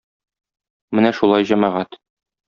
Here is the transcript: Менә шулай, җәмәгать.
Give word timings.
Менә 0.99 1.11
шулай, 1.17 1.45
җәмәгать. 1.51 1.99